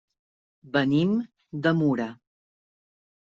Venim 0.77 1.13
de 1.67 1.75
Mura. 1.83 2.09